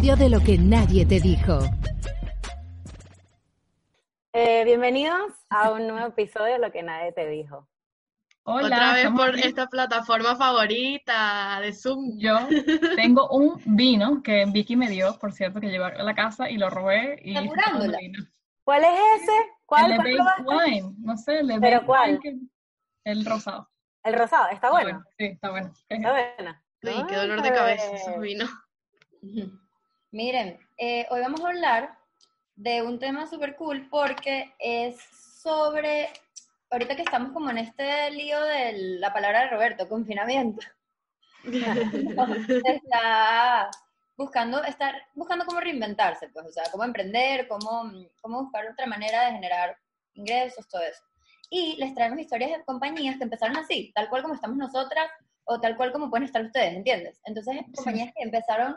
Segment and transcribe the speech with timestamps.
[0.00, 1.58] episodio de Lo que nadie te dijo.
[4.32, 7.68] Eh, bienvenidos a un nuevo episodio de Lo que nadie te dijo.
[8.44, 9.40] Hola, Otra vez por aquí.
[9.46, 12.18] esta plataforma favorita de Zoom.
[12.18, 12.38] Yo
[12.96, 16.56] tengo un vino que Vicky me dio, por cierto, que llevé a la casa y
[16.56, 17.34] lo robé y.
[18.64, 18.90] ¿Cuál es
[19.22, 19.32] ese?
[19.66, 19.92] ¿Cuál?
[19.92, 19.98] El
[20.44, 22.10] ¿Cuál wine, no sé, el ¿Pero cuál?
[22.12, 22.38] wine que-
[23.04, 23.68] el rosado.
[24.02, 25.02] El rosado, está bueno.
[25.18, 25.72] Sí, está bueno.
[25.88, 26.56] Está bueno.
[26.82, 28.48] Uy, qué dolor de Ay, cabeza esos vinos.
[30.12, 31.96] Miren, eh, hoy vamos a hablar
[32.56, 35.00] de un tema súper cool porque es
[35.40, 36.08] sobre,
[36.68, 40.66] ahorita que estamos como en este lío de la palabra de Roberto, confinamiento,
[42.64, 43.70] está
[44.16, 49.26] buscando, estar buscando cómo reinventarse, pues, o sea, cómo emprender, cómo, cómo buscar otra manera
[49.26, 49.78] de generar
[50.14, 51.04] ingresos, todo eso.
[51.50, 55.08] Y les traemos historias de compañías que empezaron así, tal cual como estamos nosotras
[55.44, 57.20] o tal cual como pueden estar ustedes, ¿entiendes?
[57.26, 58.76] Entonces, compañías que empezaron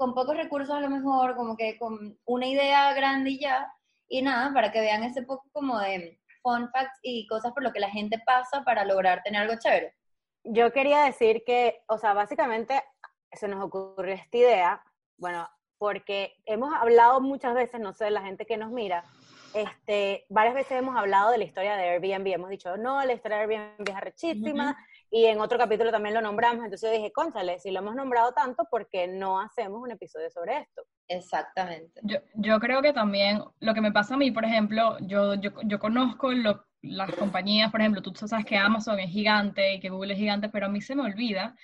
[0.00, 3.70] con pocos recursos a lo mejor, como que con una idea grande y ya,
[4.08, 7.70] y nada, para que vean ese poco como de fun facts y cosas por lo
[7.70, 9.94] que la gente pasa para lograr tener algo chévere.
[10.42, 12.82] Yo quería decir que, o sea, básicamente
[13.30, 14.82] se nos ocurrió esta idea,
[15.18, 19.04] bueno, porque hemos hablado muchas veces, no sé, la gente que nos mira,
[19.52, 23.36] este, varias veces hemos hablado de la historia de Airbnb, hemos dicho, no, la historia
[23.36, 24.78] de Airbnb es arrechísima,
[25.10, 28.32] y en otro capítulo también lo nombramos, entonces yo dije, cónchale, si lo hemos nombrado
[28.32, 30.82] tanto, ¿por qué no hacemos un episodio sobre esto?
[31.08, 32.00] Exactamente.
[32.04, 35.50] Yo, yo creo que también lo que me pasa a mí, por ejemplo, yo, yo,
[35.64, 39.90] yo conozco lo- las compañías, por ejemplo, tú sabes que Amazon es gigante y que
[39.90, 41.54] Google es gigante, pero a mí se me olvida,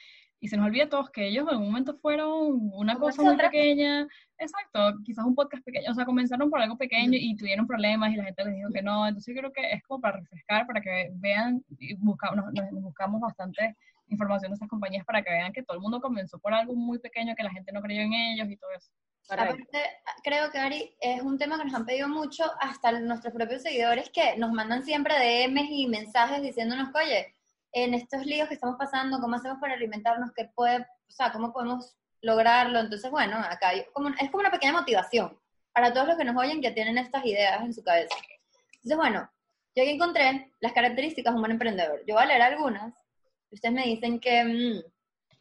[0.40, 3.36] y se nos olvida a todos que ellos en un momento fueron una cosa muy
[3.36, 4.06] pequeña,
[4.38, 8.16] exacto, quizás un podcast pequeño, o sea, comenzaron por algo pequeño y tuvieron problemas y
[8.16, 10.80] la gente les dijo que no, entonces yo creo que es como para refrescar, para
[10.80, 13.76] que vean, y buscamos, nos, nos buscamos bastante
[14.08, 16.98] información de estas compañías para que vean que todo el mundo comenzó por algo muy
[16.98, 18.90] pequeño, que la gente no creyó en ellos y todo eso.
[19.28, 19.82] Aparte,
[20.22, 24.10] creo que Ari, es un tema que nos han pedido mucho hasta nuestros propios seguidores
[24.10, 27.34] que nos mandan siempre DMs y mensajes diciéndonos oye,
[27.72, 30.32] en estos líos que estamos pasando, ¿cómo hacemos para alimentarnos?
[30.32, 32.80] ¿Qué puede, o sea, cómo podemos lograrlo?
[32.80, 35.38] Entonces, bueno, acá hay como, es como una pequeña motivación
[35.72, 38.14] para todos los que nos oyen que tienen estas ideas en su cabeza.
[38.76, 39.30] Entonces, bueno,
[39.74, 42.02] yo aquí encontré las características de un buen emprendedor.
[42.06, 42.94] Yo voy a leer algunas.
[43.50, 44.82] Ustedes me dicen que, mm,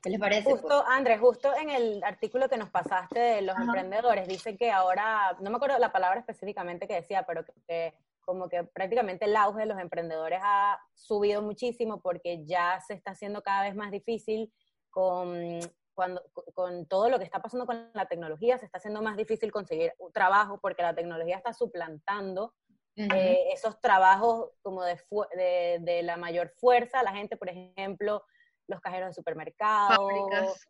[0.01, 0.43] ¿qué les parece?
[0.43, 3.63] Pues, Justo, Andrés, justo en el artículo que nos pasaste de los Ajá.
[3.63, 7.93] emprendedores, dice que ahora, no me acuerdo la palabra específicamente que decía, pero que, que
[8.25, 13.11] como que prácticamente el auge de los emprendedores ha subido muchísimo porque ya se está
[13.11, 14.51] haciendo cada vez más difícil
[14.89, 15.59] con,
[15.93, 19.51] cuando, con todo lo que está pasando con la tecnología, se está haciendo más difícil
[19.51, 22.53] conseguir trabajo porque la tecnología está suplantando
[22.97, 23.13] Ujú.
[23.13, 24.97] eh, esos trabajos como de,
[25.35, 28.23] de, de la mayor fuerza, la gente, por ejemplo,
[28.67, 30.67] los cajeros de supermercados, Fábricas.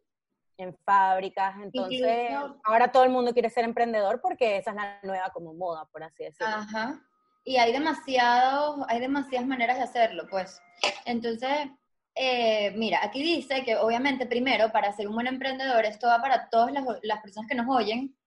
[0.57, 1.99] en fábricas, entonces
[2.31, 5.85] Incluso- ahora todo el mundo quiere ser emprendedor porque esa es la nueva como moda,
[5.91, 6.47] por así decirlo.
[6.55, 6.99] Ajá.
[7.45, 10.59] Y hay demasiados, hay demasiadas maneras de hacerlo, pues.
[11.05, 11.67] Entonces,
[12.15, 16.49] eh, mira, aquí dice que obviamente primero, para ser un buen emprendedor, esto va para
[16.49, 18.17] todas las, las personas que nos oyen,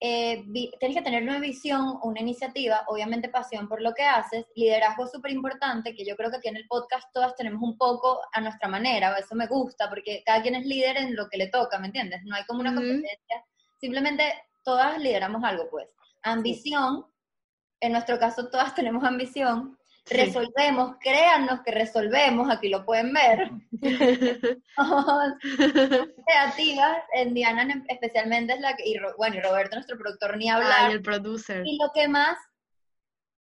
[0.00, 4.44] eh, vi- tienes que tener una visión, una iniciativa, obviamente pasión por lo que haces,
[4.54, 8.20] liderazgo súper importante, que yo creo que aquí en el podcast todas tenemos un poco
[8.32, 11.48] a nuestra manera, eso me gusta, porque cada quien es líder en lo que le
[11.48, 12.20] toca, ¿me entiendes?
[12.24, 13.44] No hay como una competencia,
[13.80, 14.34] simplemente
[14.64, 15.88] todas lideramos algo, pues.
[16.22, 17.06] Ambición,
[17.80, 19.78] en nuestro caso todas tenemos ambición,
[20.08, 20.14] Sí.
[20.18, 23.50] resolvemos, créannos que resolvemos, aquí lo pueden ver.
[26.26, 30.48] Creativas, en Diana en- especialmente es la que, y bueno, y Roberto, nuestro productor, ni
[30.48, 30.72] hablar.
[30.90, 31.62] Ay, el producer.
[31.66, 32.36] Y lo que más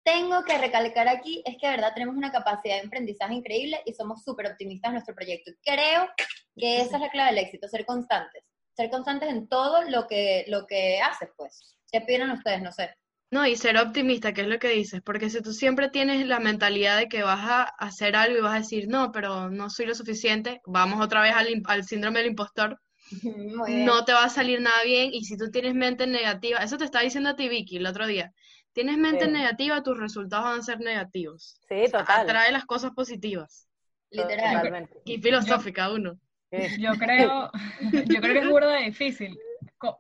[0.04, 3.92] tengo que recalcar aquí es que de verdad tenemos una capacidad de aprendizaje increíble y
[3.94, 5.50] somos súper optimistas en nuestro proyecto.
[5.65, 6.09] Creo
[6.56, 8.44] que esa es la clave del éxito, ser constantes.
[8.76, 11.77] Ser constantes en todo lo que, lo que haces, pues.
[11.91, 12.62] ¿Qué opinan ustedes?
[12.62, 12.95] No sé.
[13.33, 16.39] No, y ser optimista, que es lo que dices, porque si tú siempre tienes la
[16.39, 19.87] mentalidad de que vas a hacer algo y vas a decir, no, pero no soy
[19.87, 21.33] lo suficiente, vamos otra vez
[21.65, 22.79] al, síndrome del impostor,
[23.87, 26.84] no te va a salir nada bien, y si tú tienes mente negativa, eso te
[26.84, 28.34] estaba diciendo a ti, Vicky, el otro día,
[28.75, 29.31] tienes mente Sí.
[29.31, 31.59] negativa, tus resultados van a ser negativos.
[31.67, 32.21] Sí, total.
[32.21, 33.67] Atrae las cosas positivas.
[34.11, 34.91] Literal.
[35.07, 36.19] Y filosófica uno.
[36.51, 36.83] Sí.
[36.83, 37.51] Yo creo,
[38.11, 39.39] yo creo que es burda difícil.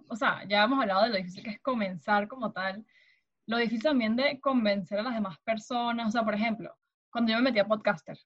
[0.08, 2.84] O sea, ya hemos hablado de lo difícil que es comenzar como tal.
[3.46, 6.08] Lo difícil también de convencer a las demás personas.
[6.08, 6.74] O sea, por ejemplo,
[7.10, 8.16] cuando yo me metí a podcaster,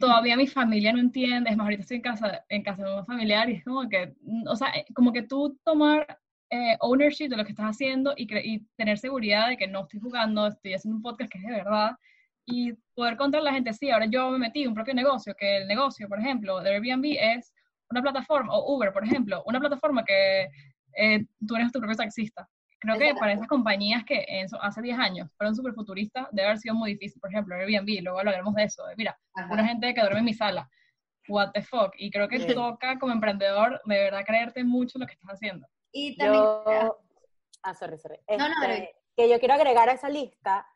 [0.00, 1.50] todavía mi familia no entiende.
[1.50, 4.14] Es más, ahorita estoy en casa, en casa de un familiar y es como que,
[4.46, 6.18] o sea, eh, como que tú tomar
[6.50, 10.00] eh, ownership de lo que estás haciendo y, y tener seguridad de que no estoy
[10.00, 11.96] jugando, estoy haciendo un podcast que es de verdad
[12.46, 15.58] y poder contar a la gente, sí, ahora yo me metí un propio negocio, que
[15.58, 17.52] el negocio, por ejemplo, de Airbnb es
[17.90, 20.48] una plataforma, o Uber, por ejemplo, una plataforma que
[20.96, 22.48] eh, tú eres tu propio taxista.
[22.78, 26.58] Creo que para esas compañías que eso- hace 10 años fueron súper futuristas, debe haber
[26.58, 27.20] sido muy difícil.
[27.20, 28.86] Por ejemplo, Airbnb, luego hablaremos de eso.
[28.86, 29.52] de, Mira, Ajá.
[29.52, 30.68] una gente que duerme en mi sala.
[31.28, 31.92] What the fuck.
[31.98, 32.54] Y creo que Sí.
[32.54, 35.66] toca como emprendedor de verdad creerte mucho lo que estás haciendo.
[35.90, 36.98] Y también, Yo,
[37.62, 38.18] ah, sorry, sorry.
[38.28, 40.66] No, no, Este, que yo quiero agregar a esa lista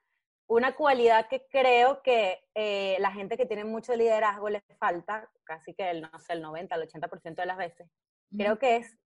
[0.48, 5.74] una cualidad que creo que eh, la gente que tiene mucho liderazgo les falta, casi
[5.74, 7.88] que el, no sé, el 90, el 80% de las veces,
[8.36, 8.96] creo que es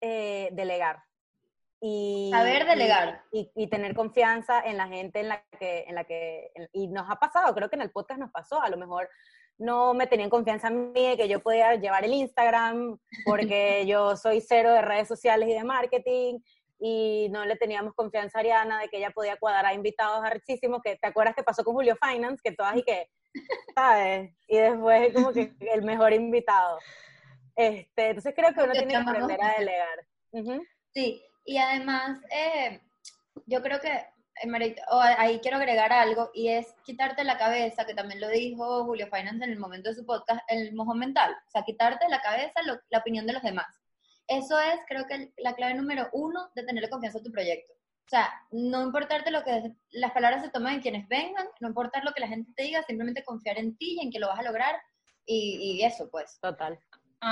[0.00, 1.02] eh, delegar.
[1.86, 3.24] Y, Saber delegar.
[3.30, 6.88] Y, y tener confianza en la gente en la que, en la que, en- y
[6.88, 9.10] nos ha pasado, creo que en el podcast nos pasó, a lo mejor
[9.58, 14.16] no me tenían confianza en mí de que yo podía llevar el Instagram porque yo
[14.16, 16.38] soy cero de redes sociales y de marketing
[16.80, 20.80] y no le teníamos confianza a Ariana de que ella podía cuadrar a invitados arrechísimos,
[20.82, 23.10] que te acuerdas que pasó con Julio Finance, que todas y que,
[23.74, 24.34] ¿sabes?
[24.48, 26.78] Y después como que el mejor invitado.
[27.54, 30.06] Este, entonces creo que uno tiene que aprender a delegar.
[30.32, 30.64] Ujú.
[30.94, 32.80] Sí, y además, eh,
[33.46, 34.06] yo creo que,
[34.46, 38.28] Marit- o a- ahí quiero agregar algo, y es quitarte la cabeza, que también lo
[38.28, 41.32] dijo Julio Finance en el momento de su podcast, el mojo mental.
[41.46, 42.60] O sea, quitarte la cabeza
[42.90, 43.66] la opinión de los demás.
[44.26, 47.72] Eso es, creo que, la clave número uno de tenerle confianza a tu proyecto.
[47.72, 52.04] O sea, no importarte lo que las palabras se toman en quienes vengan, no importar
[52.04, 54.38] lo que la gente te diga, simplemente confiar en ti y en que lo vas
[54.38, 54.76] a lograr,
[55.26, 56.38] y eso, pues.
[56.40, 56.78] Total.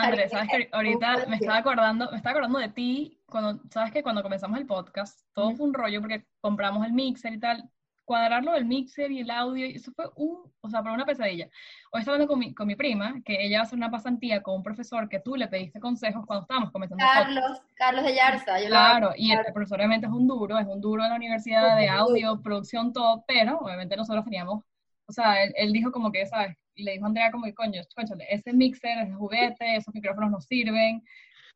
[0.00, 4.02] Andrés, sabes que ahorita me estaba acordando, me estaba acordando de ti, cuando, sabes que
[4.02, 7.70] cuando comenzamos el podcast, todo fue un rollo porque compramos el mixer y tal,
[8.04, 11.48] cuadrarlo del mixer y el audio, y eso fue un, o sea, para una pesadilla.
[11.92, 14.42] Hoy estaba hablando con mi, con mi prima, que ella va a hacer una pasantía
[14.42, 17.34] con un profesor que tú le pediste consejos cuando estábamos comenzando el podcast.
[17.34, 18.68] Carlos, Carlos de Yarza, yo.
[18.68, 21.88] Claro, y el profesor obviamente es un duro, es un duro en la universidad de
[21.88, 24.64] audio, producción, todo, pero obviamente nosotros teníamos,
[25.12, 26.56] o sea, él, él dijo como que, ¿sabes?
[26.74, 30.30] Y le dijo a Andrea como que, coño, cónchale, ese mixer, ese juguete, esos micrófonos
[30.30, 31.02] no sirven.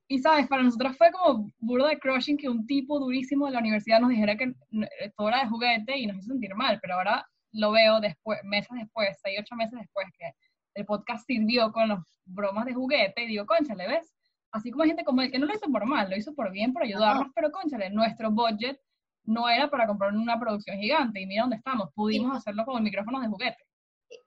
[0.08, 0.46] Y, ¿sabes?
[0.46, 4.10] Para nosotros fue como burdo de crushing que un tipo durísimo de la universidad nos
[4.10, 7.70] dijera que n- todo era de juguete y nos hizo sentir mal, pero ahora lo
[7.72, 10.30] veo después, meses después, seis, ocho meses después, que
[10.74, 14.12] el podcast sirvió con las bromas de juguete y digo, conchale, ¿ves?
[14.52, 16.52] Así como hay gente como él que no lo hizo por mal, lo hizo por
[16.52, 18.78] bien, por ayudarnos, pero conchale, nuestro budget
[19.26, 23.23] no era para comprar una producción gigante y mira dónde estamos, pudimos hacerlo con micrófonos
[23.23, 23.67] de juguete.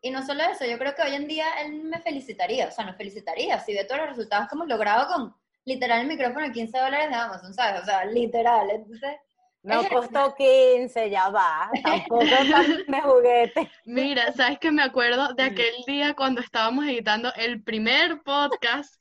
[0.02, 2.86] Y no solo eso, yo creo que hoy en día él me felicitaría, o sea,
[2.86, 5.36] nos felicitaría si ve todos los resultados que hemos logrado con
[5.66, 7.82] literal el micrófono de 15 dólares de Amazon, ¿sabes?
[7.82, 9.16] O sea, literal, entonces,
[9.62, 11.70] No costó 15, ya va.
[11.84, 13.72] Tampoco tan de juguete.
[13.86, 18.96] Mira, ¿sabes que Me acuerdo de aquel día cuando estábamos editando el primer podcast,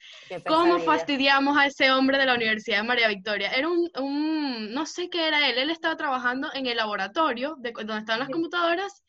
[0.47, 3.51] cómo fastidiamos a ese hombre de la Universidad de María Victoria.
[3.53, 7.71] Era un, un- no sé qué era él, él estaba trabajando en el laboratorio de
[7.73, 9.05] donde estaban las computadoras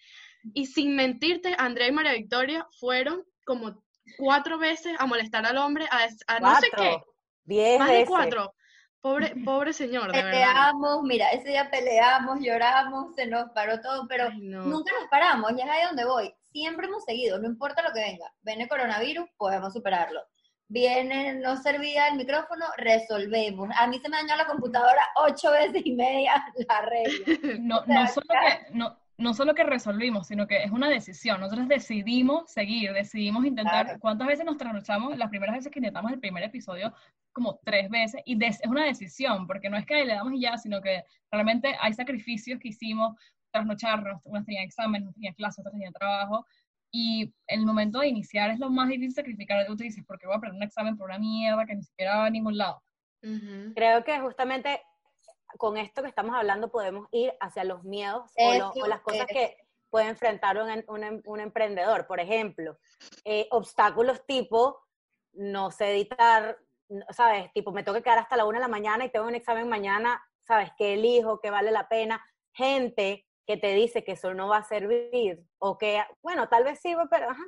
[0.54, 3.84] y sin mentirte, Andrea y María Victoria fueron como
[4.18, 6.08] cuatro veces a molestar al hombre, a,
[6.40, 6.98] no sé qué,
[7.44, 8.54] diez más de cuatro.
[9.02, 10.32] Pobre, pobre señor, de verdad.
[10.32, 14.64] peleamos, mira, ese día peleamos, lloramos, se nos paró todo, pero Ay, no.
[14.66, 16.34] nunca nos paramos, y es ahí donde voy.
[16.52, 18.26] Siempre hemos seguido, no importa lo que venga.
[18.42, 20.20] Viene coronavirus, podemos superarlo.
[20.68, 23.70] Viene, no servía el micrófono, resolvemos.
[23.78, 26.34] A mí se me dañó la computadora ocho veces y media,
[26.68, 27.26] la arreglo.
[27.60, 31.42] No, no, solo que, no, no solo que resolvimos, sino que es una decisión.
[31.42, 33.86] Nosotros decidimos seguir, decidimos intentar.
[33.86, 34.00] Claro.
[34.00, 35.18] ¿Cuántas veces nos trasnochamos?
[35.18, 36.94] Las primeras veces que intentamos el primer episodio,
[37.34, 40.42] como tres veces, y des- es una decisión, porque no es que le damos y
[40.42, 43.16] ya, sino que realmente hay sacrificios que hicimos,
[43.52, 46.46] trasnocharnos, unas tenían examen, otras tenían clase, otras tenían trabajo,
[46.92, 49.66] y el momento de iniciar es lo más difícil sacrificar.
[49.68, 52.26] Tú dices, porque voy a aprender un examen por una mierda que ni siquiera va
[52.26, 52.82] a ningún lado.
[53.76, 54.82] Creo que justamente
[55.58, 59.26] con esto que estamos hablando podemos ir hacia los miedos o, lo- o las cosas
[59.34, 59.58] que
[59.90, 62.06] puede enfrentar un, em- un emprendedor.
[62.08, 62.78] Por ejemplo,
[63.26, 64.80] eh, obstáculos tipo
[65.34, 66.58] no sé editar,
[67.12, 67.52] ¿sabes?
[67.54, 69.68] Tipo, me tengo que quedar hasta la una de la mañana y tengo un examen
[69.70, 70.72] mañana, ¿sabes?
[70.78, 71.40] ¿Qué elijo?
[71.40, 72.24] ¿Qué vale la pena?
[72.52, 76.80] Gente que te dice que eso no va a servir o que, bueno, tal vez
[76.80, 77.44] sirva, pero ajá,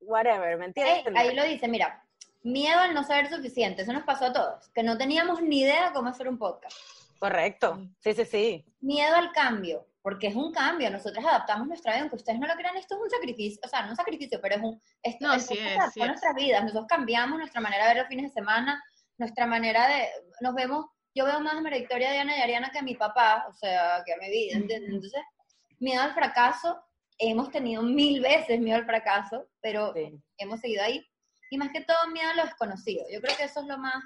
[0.00, 1.04] whatever, ¿me entiendes?
[1.16, 2.04] ahí lo dice, mira,
[2.42, 5.92] miedo al no saber suficiente, eso nos pasó a todos, que no teníamos ni idea
[5.92, 6.76] cómo hacer un podcast.
[7.18, 8.64] Correcto, sí, sí, sí.
[8.80, 12.54] Miedo al cambio, porque es un cambio, nosotros adaptamos nuestra vida, aunque ustedes no lo
[12.54, 15.34] crean, esto es un sacrificio, o sea, no un sacrificio, pero es un, esto, No,
[15.34, 16.06] el sí es, sí es.
[16.06, 18.82] nuestras vidas, nosotros cambiamos nuestra manera de ver los fines de semana,
[19.18, 20.08] nuestra manera de,
[20.40, 23.46] nos vemos, yo veo más a María Victoria, Diana y Ariana que a mi papá,
[23.48, 24.90] o sea, que a mi vida, ¿entiendes?
[24.90, 25.22] Entonces,
[25.78, 26.78] miedo al fracaso,
[27.18, 30.12] hemos tenido mil veces miedo al fracaso, pero sí.
[30.38, 31.04] hemos seguido ahí.
[31.50, 33.04] Y más que todo miedo a lo desconocido.
[33.10, 34.02] Yo creo que eso es lo más,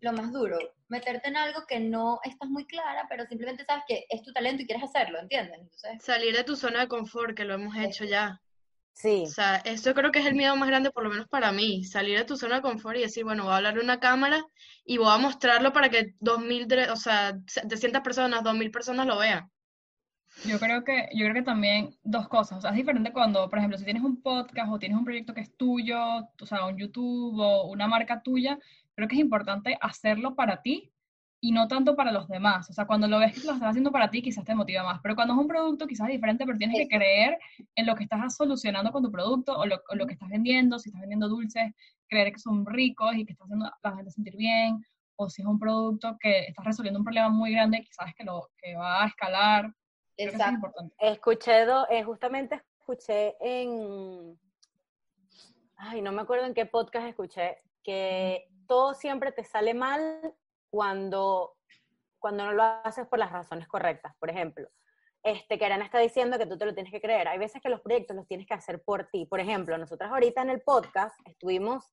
[0.00, 0.58] lo más duro.
[0.88, 4.62] Meterte en algo que no estás muy clara, pero simplemente sabes que es tu talento
[4.62, 5.58] y quieres hacerlo, ¿entiendes?
[5.60, 8.40] Entonces, Salir de tu zona de confort, que lo hemos hecho ya.
[8.92, 9.22] Sí.
[9.24, 11.84] O sea, eso creo que es el miedo más grande, por lo menos para mí,
[11.84, 14.44] salir de tu zona de confort y decir, bueno, voy a hablar de una cámara
[14.84, 19.18] y voy a mostrarlo para que 2000, dre- o sea, 700 personas, 2000 personas lo
[19.18, 19.48] vean.
[20.44, 22.58] Yo creo que, yo creo que también dos cosas.
[22.58, 25.32] O sea, es diferente cuando, por ejemplo, si tienes un podcast o tienes un proyecto
[25.34, 25.98] que es tuyo,
[26.40, 28.58] o sea, un YouTube o una marca tuya,
[28.98, 30.92] creo que es importante hacerlo para ti
[31.40, 32.68] y no tanto para los demás.
[32.68, 34.98] O sea, cuando lo ves que lo estás haciendo para ti, quizás te motiva más.
[35.00, 36.98] Pero cuando es un producto, quizás es diferente, pero tienes que Exacto.
[36.98, 37.38] creer
[37.76, 40.80] en lo que estás solucionando con tu producto o lo, o lo que estás vendiendo.
[40.80, 41.72] Si estás vendiendo dulces,
[42.08, 44.84] creer que son ricos y que estás haciendo a la gente sentir bien.
[45.14, 48.48] O si es un producto que estás resolviendo un problema muy grande, sabes que, lo,
[48.60, 49.62] que va a escalar.
[49.62, 49.72] Creo
[50.16, 50.54] que eso es Exacto.
[50.56, 50.94] importante.
[50.98, 54.36] Escuché, do- eh, justamente escuché en,
[55.76, 60.34] ay, no me acuerdo en qué podcast escuché, que todo siempre te sale mal
[60.70, 61.56] cuando,
[62.20, 64.14] cuando no lo haces por las razones correctas.
[64.20, 64.68] Por ejemplo,
[65.22, 67.26] este, Karen está diciendo que tú te lo tienes que creer.
[67.26, 69.26] Hay veces que los proyectos los tienes que hacer por ti.
[69.26, 71.90] Por ejemplo, nosotras ahorita en el podcast estuvimos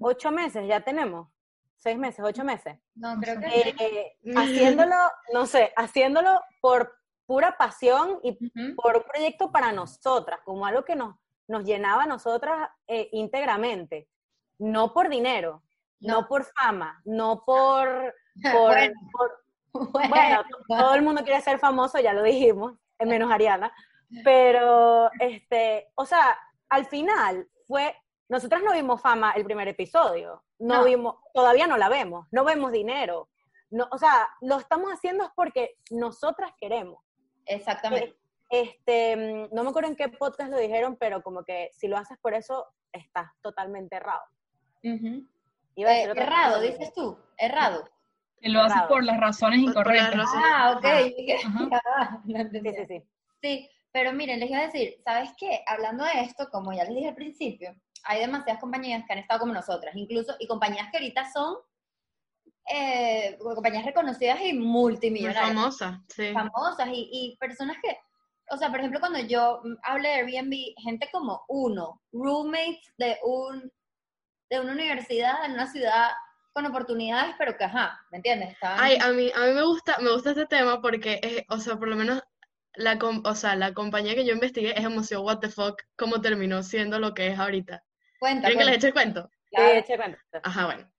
[0.00, 1.28] ocho meses, ya tenemos,
[1.76, 2.78] seis meses, ocho meses.
[2.94, 4.96] No, creo que Eh, eh, haciéndolo,
[5.34, 8.76] no sé, haciéndolo por pura pasión y Ujú.
[8.76, 11.16] por un proyecto para nosotras, como algo que nos,
[11.48, 14.08] nos llenaba a nosotras eh, íntegramente,
[14.58, 15.62] no por dinero,
[16.00, 18.14] no, por fama, no por...
[18.52, 19.42] por- Bueno, por-
[19.92, 23.72] bueno, bueno, todo el mundo quiere ser famoso, ya lo dijimos, eh, menos Ariana,
[24.24, 26.38] pero, este, o sea,
[26.70, 27.94] al final fue,
[28.28, 30.84] nosotras no vimos fama el primer episodio, no, No.
[30.84, 33.28] vimos, todavía no la vemos, no vemos dinero,
[33.70, 37.02] no, o sea, lo estamos haciendo es porque nosotras queremos.
[37.46, 38.16] exactamente.
[38.50, 41.98] Este, mm, no me acuerdo en qué podcast lo dijeron, pero como que si lo
[41.98, 44.22] haces por eso, estás totalmente errado.
[44.82, 45.28] Ujú.
[45.78, 47.88] Iba a Eh, errado, cosa, dices tú, errado.
[48.40, 50.12] Que lo haces por las razones las incorrectas.
[50.12, 50.84] razones- Ah, ok.
[52.52, 53.02] Sí, sí, sí.
[53.40, 55.62] Sí, pero miren, les iba a decir, ¿sabes qué?
[55.68, 59.38] Hablando de esto, como ya les dije al principio, hay demasiadas compañías que han estado
[59.40, 61.56] como nosotras, incluso, y compañías que ahorita son
[62.70, 66.32] eh, compañías reconocidas y Muy multimillonarias, famosa, sí.
[66.32, 67.96] famosas, y, y personas que,
[68.50, 73.16] o sea, por ejemplo, cuando yo mm, hablé de Airbnb, gente como uno, roommates de
[73.22, 73.72] un
[74.50, 76.10] de una universidad en una ciudad
[76.52, 78.50] con oportunidades, pero que ajá, ¿me entiendes?
[78.50, 81.58] Estaban Ay, a mí, a mí me gusta, me gusta este tema porque, es, o
[81.58, 82.22] sea, por lo menos
[82.74, 86.20] la, com- o sea, la compañía que yo investigué es Emoción What the Fuck, cómo
[86.20, 87.84] terminó siendo lo que es ahorita.
[88.18, 89.30] cuenta, ¿Quieren que les cuenta, eche el cuento?
[89.50, 89.72] claro.
[89.72, 90.18] Sí, eche cuenta.
[90.42, 90.90] Ajá, bueno.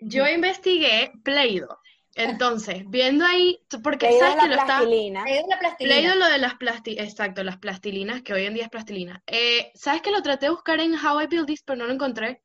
[0.00, 1.78] Yo investigué Play-Doh.
[2.14, 4.64] Entonces, viendo ahí, porque sabes es que la lo está...
[4.78, 5.24] plastilina.
[5.24, 5.94] Digo la plastilina.
[5.96, 9.22] Play-Doh lo de las plasti, exacto, las plastilinas, que hoy en día es plastilina.
[9.26, 11.92] Eh, ¿sabes que lo traté de buscar en How I Build This, pero no lo
[11.92, 12.42] encontré?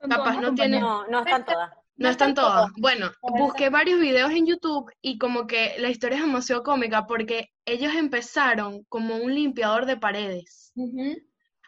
[0.00, 0.80] Capaz no tiene-.
[0.80, 1.70] No, no están todas.
[1.96, 2.70] No están todas.
[2.78, 7.50] Bueno, busqué varios videos en YouTube y como que la historia es demasiado cómica porque
[7.64, 10.72] ellos empezaron como un limpiador de paredes.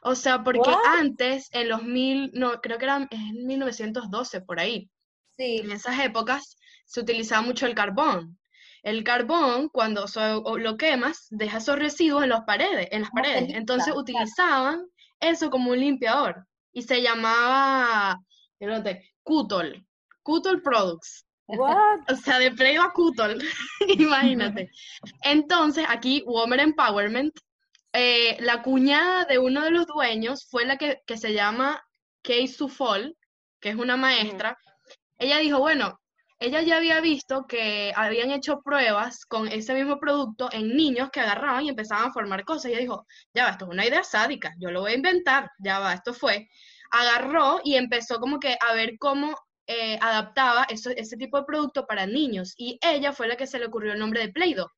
[0.02, 0.98] O sea, porque What?
[0.98, 4.90] antes, en los mil, no, creo que era en 1912, por ahí,
[5.36, 8.38] Sí, en esas épocas se utilizaba mucho el carbón.
[8.82, 13.22] El carbón, cuando so- lo quemas, deja esos residuos en las paredes, en las Como
[13.22, 13.54] paredes.
[13.54, 14.84] Entonces utilizaban
[15.20, 18.20] eso como un limpiador y se llamaba,
[18.58, 19.86] espérate, Cutol,
[20.22, 21.24] Cutol Products.
[21.46, 22.00] What?
[22.10, 23.42] O sea, de Play a Cutol,
[23.88, 24.70] imagínate.
[25.22, 27.34] Entonces, aquí, Woman Empowerment,
[27.92, 31.82] eh, la cuñada de uno de los dueños fue la que, que se llama
[32.22, 33.16] Kay Sufol,
[33.60, 34.58] que es una maestra.
[35.16, 36.00] Ella dijo, bueno,
[36.38, 41.20] ella ya había visto que habían hecho pruebas con ese mismo producto en niños que
[41.20, 42.66] agarraban y empezaban a formar cosas.
[42.66, 45.78] Ella dijo, ya va, esto es una idea sádica, yo lo voy a inventar, ya
[45.78, 46.48] va, esto fue.
[46.90, 49.34] Agarró y empezó como que a ver cómo
[49.66, 52.54] eh, adaptaba eso, ese tipo de producto para niños.
[52.58, 54.70] Y ella fue la que se le ocurrió el nombre de Play-Doh.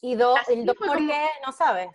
[0.00, 1.26] ¿Y do, Así el do fue por como- qué?
[1.44, 1.88] ¿No sabes?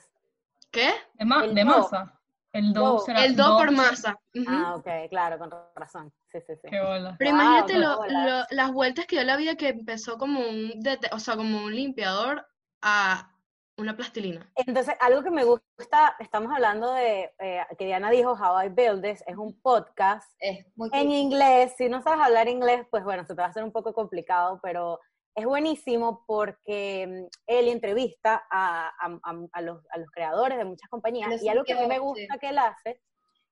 [0.69, 0.93] ¿Qué?
[1.15, 1.67] De, ma- El de do.
[1.67, 2.20] masa.
[2.53, 4.19] El do será El do por do- masa.
[4.47, 6.11] Ah, ok, claro, con razón.
[6.31, 6.67] Sí, sí, sí.
[6.69, 7.15] Qué bola.
[7.17, 10.73] Pero Wow, imagínate lo- lo- las vueltas que dio la vida que empezó como un,
[11.11, 12.45] o sea, como un limpiador
[12.81, 13.29] a
[13.77, 14.51] una plastilina.
[14.55, 19.01] Entonces, algo que me gusta, estamos hablando de, eh, que Diana dijo, How I Build
[19.01, 21.15] This, es un podcast es muy en cool.
[21.15, 21.73] inglés.
[21.77, 24.59] Si no sabes hablar inglés, pues bueno, se te va a hacer un poco complicado,
[24.61, 24.99] pero
[25.35, 30.65] es buenísimo porque mm, él entrevista a, a- a- a los, a los creadores de
[30.65, 32.39] muchas compañías y algo que a mí me gusta sí.
[32.39, 33.01] que él hace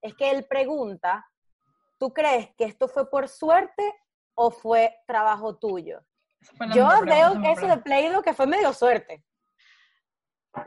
[0.01, 1.25] es que él pregunta,
[1.97, 3.93] ¿tú crees que esto fue por suerte
[4.35, 6.01] o fue trabajo tuyo?
[6.73, 7.83] Yo veo eso de pregunta.
[7.83, 9.23] Play-Doh que fue medio suerte.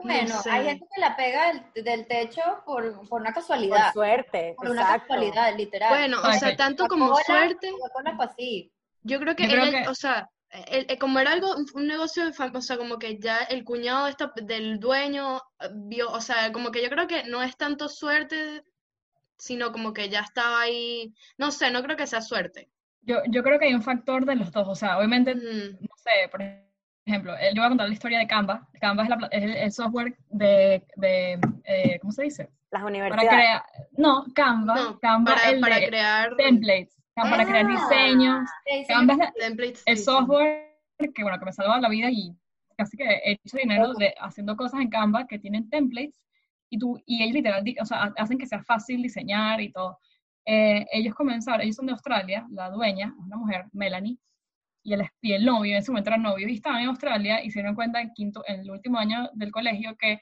[0.01, 0.49] Bueno, sé.
[0.49, 3.91] hay gente que la pega del, del techo por, por una Por casualidad.
[3.91, 5.89] suerte, Por una casualidad, literal.
[5.89, 7.71] Bueno, o sea, tanto como suerte,
[8.19, 8.71] así.
[9.01, 10.29] yo creo que Yo creo ella, que- o sea,
[10.69, 14.31] el- el- como era algo, un negocio o sea, como que ya el cuñado esta-
[14.35, 18.63] del dueño eh, vio, o sea, como que yo creo que no es tanto suerte,
[19.37, 22.69] sino como que ya estaba ahí, no sé, no creo que sea suerte.
[23.01, 25.77] Yo, yo creo que hay un factor de los dos, o sea, obviamente, Ujú.
[25.81, 26.41] no sé, por
[27.05, 28.67] ejemplo, eh, yo voy a contar la historia de Canva.
[28.79, 32.43] Canva es, la es el, el software de, de eh, ¿cómo se dice?
[32.71, 33.29] Las Para universidades.
[33.29, 33.63] crear,
[33.97, 37.69] no, Canva, No, Canva para, el para de crear templates, Canva para crear Ah.
[37.69, 39.83] diseños, Sí, sí, Canva es la- templates.
[39.85, 40.73] el software
[41.13, 42.35] que, bueno, que me ha salvado la vida y
[42.77, 46.19] casi que he hecho dinero de, haciendo cosas en Canva que tienen templates
[46.69, 49.99] y, tú, y ellos literal, o sea, ha- hacen que sea fácil diseñar y todo.
[50.45, 54.17] Eh, ellos comenzaron, ellos son de Australia, la dueña, una mujer, Melanie,
[54.85, 57.51] y el, y el novio, en ese momento era novio, y estaban en Australia y
[57.51, 60.19] se dieron cuenta en, quinto, en el último año del colegio que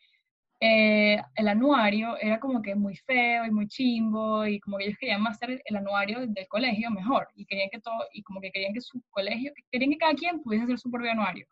[0.62, 4.98] eh, el anuario era como que muy feo y muy chimbo y como que ellos
[5.00, 8.51] querían más hacer el anuario del colegio mejor y querían que todo y como que
[8.51, 11.48] querían que su colegio que querían que cada quien pudiese hacer su propio anuario.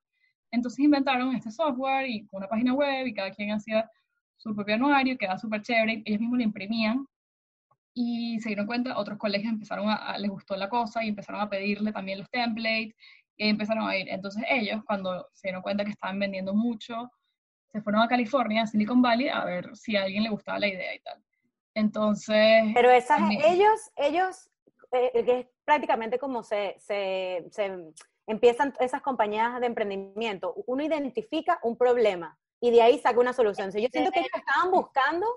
[0.52, 3.90] Entonces inventaron este software y una página web y cada quien hacía
[4.38, 7.06] su propio anuario quedaba súper chévere ellos mismos lo imprimían
[7.94, 11.42] y se dieron cuenta otros colegios empezaron a, a- les gustó la cosa y empezaron
[11.42, 12.96] a pedirle también los templates
[13.38, 14.10] y empezaron a ir.
[14.10, 17.12] Entonces ellos cuando se dieron cuenta que estaban vendiendo mucho
[17.72, 20.68] se fueron a California, a Silicon Valley, a ver si a alguien le gustaba la
[20.68, 21.24] idea y tal.
[21.76, 24.50] Entonces, Pero esas, ellos, ellos,
[24.92, 27.94] eh, que es prácticamente como se, se, se
[28.28, 30.54] empiezan esas compañías de emprendimiento.
[30.66, 33.70] Uno identifica un problema y de ahí saca una solución.
[33.70, 35.28] O sea, yo siento que ellos estaban buscando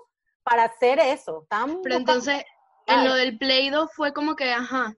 [0.43, 1.43] para hacer eso.
[1.43, 2.43] Estaban Pero entonces,
[2.87, 4.95] en lo del Play-Doh fue como que, ajá,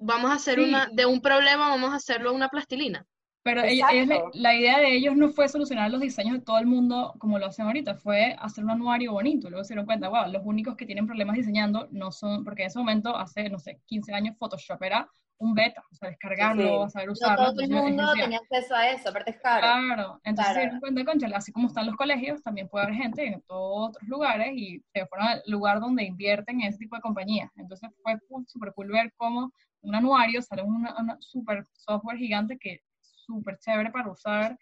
[0.00, 0.68] vamos a hacer Sí.
[0.68, 3.04] una, de un problema vamos a hacerlo una plastilina.
[3.42, 3.88] Pero ellos-
[4.34, 7.46] la idea de ellos no fue solucionar los diseños de todo el mundo como lo
[7.46, 9.48] hacen ahorita, fue hacer un anuario bonito.
[9.48, 12.68] Luego se dieron cuenta, wow, los únicos que tienen problemas diseñando no son, porque en
[12.68, 16.90] ese momento, hace, no sé, 15 años, Photoshop era un beta, o sea, descargarlo, Sí.
[16.92, 17.46] saber No usarlo.
[17.52, 19.60] todo el mundo tenía acceso a eso, aparte es caro.
[19.60, 20.60] Claro, entonces se Claro.
[20.60, 24.06] dieron cuenta, concha, así como están los colegios, también puede haber gente en todos otros
[24.06, 27.50] lugares y se fueron al lugar donde invierten en ese tipo de compañías.
[27.56, 29.50] Entonces fue fu- súper cool ver cómo
[29.80, 30.86] un anuario sale un
[31.20, 32.82] super software gigante que
[33.30, 34.58] súper chévere para usar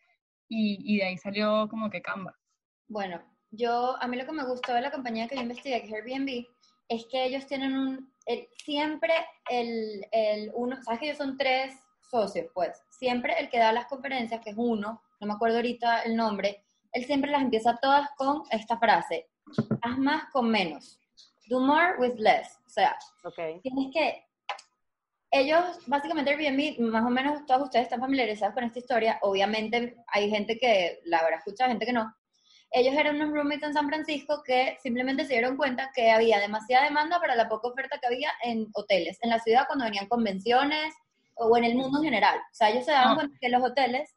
[0.48, 2.34] y, y de ahí salió como que Canva.
[2.88, 5.88] Bueno, yo, a mí lo que me gustó de la compañía que yo investigué, que
[5.88, 6.46] es Airbnb,
[6.88, 9.12] es que ellos tienen un, el- siempre
[9.50, 11.74] el, el uno, sabes que ellos son tres
[12.10, 16.02] socios, pues, siempre el que da las conferencias, que es uno, no me acuerdo ahorita
[16.02, 19.28] el nombre, él siempre las empieza todas con esta frase,
[19.82, 20.98] haz más con menos,
[21.48, 23.60] do more with less, o sea, Ok.
[23.62, 24.24] tienes que
[25.30, 30.30] ellos, básicamente Airbnb, más o menos todos ustedes están familiarizados con esta historia, obviamente hay
[30.30, 32.14] gente que la habrá escuchado, gente que no.
[32.70, 36.84] Ellos eran unos roommates en San Francisco que simplemente se dieron cuenta que había demasiada
[36.84, 40.94] demanda para la poca oferta que había en hoteles, en la ciudad cuando venían convenciones
[41.34, 42.36] o en el mundo en general.
[42.38, 43.14] O sea, ellos se daban Ah.
[43.14, 44.14] cuenta que los hoteles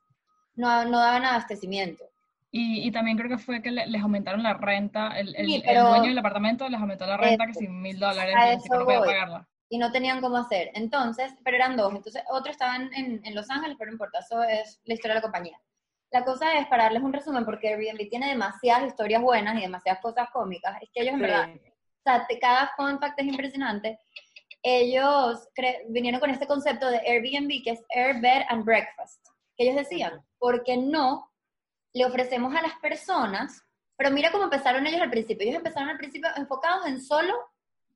[0.55, 2.03] no, no daban abastecimiento.
[2.51, 5.55] Y, y también creo que fue que le- les aumentaron la renta, el, el, Sí,
[5.55, 8.83] el pero- dueño del apartamento les aumentó la renta que sin mil dólares, y no
[8.83, 9.47] podía pagarla.
[9.71, 10.69] Y no tenían cómo hacer.
[10.73, 11.93] Entonces, pero eran dos.
[11.95, 15.19] Entonces, otro estaban en, en Los Ángeles, pero no importa, eso es la historia de
[15.19, 15.57] la compañía.
[16.11, 20.01] La cosa es, para darles un resumen, porque Airbnb tiene demasiadas historias buenas y demasiadas
[20.01, 21.25] cosas cómicas, es que ellos en Sí.
[21.25, 23.99] verdad, o sea, cada fun fact es impresionante.
[24.61, 25.47] Ellos
[25.87, 30.21] vinieron con este concepto de Airbnb, que es Air, Bed and Breakfast, que ellos decían,
[30.37, 31.31] ¿por qué no
[31.93, 33.63] le ofrecemos a las personas?
[33.95, 35.43] Pero mira cómo empezaron ellos al principio.
[35.47, 37.33] Ellos empezaron al principio enfocados en solo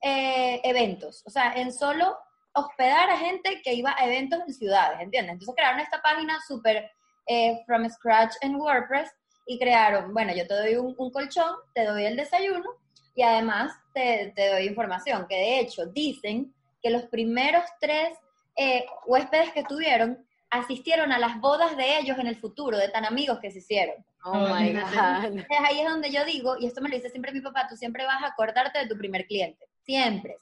[0.08, 2.16] eh, eventos, o sea, en solo
[2.54, 5.34] hospedar a gente que iba a eventos en ciudades, ¿entiendes?
[5.34, 6.92] Entonces crearon esta página súper
[7.26, 9.10] eh, from scratch en WordPress
[9.48, 12.70] y crearon, bueno, yo te doy un, un colchón, te doy el desayuno
[13.16, 18.16] y además te, te doy información, que de hecho dicen que los primeros tres
[18.56, 23.06] eh, huéspedes que tuvieron asistieron a las bodas de ellos en el futuro, de tan
[23.06, 23.96] amigos que se hicieron.
[24.24, 24.72] Oh my.
[24.72, 25.26] God.
[25.26, 27.76] Entonces ahí es donde yo digo, y esto me lo dice siempre mi papá, tú
[27.76, 30.38] siempre vas a acordarte de tu primer cliente, siempre.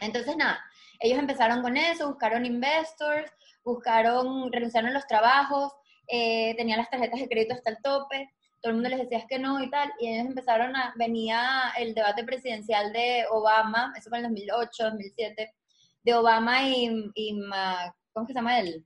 [0.00, 0.62] Entonces nada,
[1.00, 3.30] ellos empezaron con eso, buscaron investors,
[3.62, 5.72] buscaron, renunciaron a los trabajos,
[6.08, 9.38] eh, tenían las tarjetas de crédito hasta el tope, todo el mundo les decía que
[9.38, 14.18] no y tal, y ellos empezaron a, venía el debate presidencial de Obama, eso fue
[14.18, 15.54] en el 2008, 2007,
[16.02, 18.84] de Obama y, y Ma- ¿cómo que se llama él?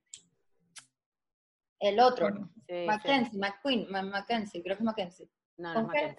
[1.80, 2.28] El otro,
[2.66, 2.86] Sí, sí.
[2.86, 5.28] Mackenzie, McQueen, Ma- Mackenzie, creo que es Mackenzie.
[5.58, 6.16] No, no acuerdo.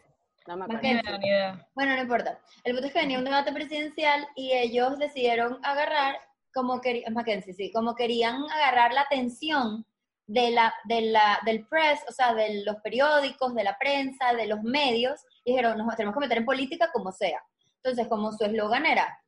[0.50, 0.82] No me acuerdo.
[0.82, 1.10] Mackenzie.
[1.10, 1.68] idea, ni idea.
[1.76, 2.40] Bueno, no importa.
[2.64, 6.16] El punto es que venía un debate presidencial y ellos decidieron agarrar,
[6.52, 9.86] como querían, Mackenzie, sí, como querían agarrar la atención
[10.26, 14.48] de la, de la, del press, o sea, de los periódicos, de la prensa, de
[14.48, 17.44] los medios, y dijeron, nos tenemos que meter en política como sea.
[17.84, 19.20] Entonces, como su eslogan era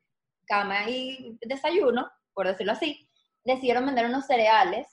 [0.47, 3.07] cama y desayuno, por decirlo así,
[3.43, 4.88] decidieron vender unos cereales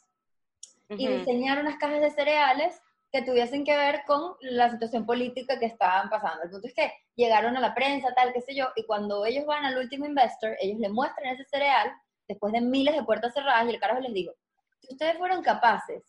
[0.91, 1.19] y Ujú.
[1.19, 2.79] diseñar unas cajas de cereales
[3.11, 6.43] que tuviesen que ver con la situación política que estaban pasando.
[6.45, 9.47] El punto es que llegaron a la prensa, tal, qué sé yo, y cuando ellos
[9.47, 11.91] van al último investor, ellos le muestran ese cereal
[12.29, 14.33] después de miles de puertas cerradas y el carajo les digo,
[14.81, 16.03] si ustedes fueron capaces,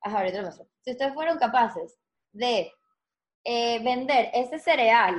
[0.00, 0.66] ajá, ahorita lo muestro.
[0.82, 1.98] si ustedes fueron capaces
[2.32, 2.70] de
[3.44, 5.16] eh, vender ese cereal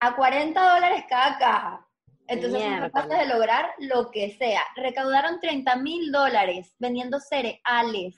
[0.00, 1.86] a 40 dólares cada caja,
[2.26, 2.92] entonces son Miércoles.
[2.92, 4.62] capaces de lograr lo que sea.
[4.76, 8.16] Recaudaron 30 mil dólares vendiendo cereales.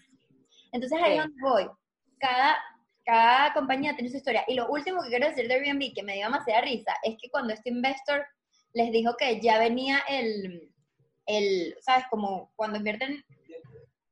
[0.72, 1.18] Entonces ahí Sí.
[1.18, 1.70] es donde voy.
[2.24, 2.56] Cada,
[3.04, 4.44] cada compañía tiene su historia.
[4.48, 7.28] Y lo último que quiero decir de Airbnb, que me dio demasiada risa, es que
[7.28, 8.26] cuando este investor
[8.72, 10.72] les dijo que ya venía el,
[11.26, 12.06] el ¿sabes?
[12.08, 13.22] Como cuando invierten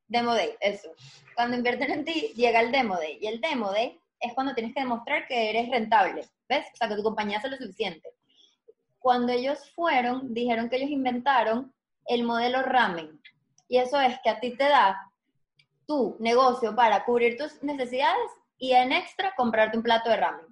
[0.09, 0.91] Demo Day, eso.
[1.35, 3.19] Cuando invierten en ti, llega el Demo Day.
[3.19, 6.67] Y el Demo Day es cuando tienes que demostrar que eres rentable, ¿ves?
[6.75, 8.11] O sea, que tu compañía hace lo suficiente.
[8.99, 11.73] Cuando ellos fueron, dijeron que ellos inventaron
[12.05, 13.23] el modelo ramen.
[13.69, 15.12] Y eso es que a ti te da
[15.93, 20.47] tu negocio para cubrir tus necesidades y en extra comprarte un plato de ramen.